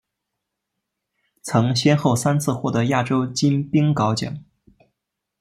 [1.43, 4.43] 曾先后三次获得亚洲金冰镐奖。